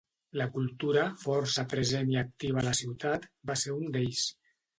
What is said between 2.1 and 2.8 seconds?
i activa a la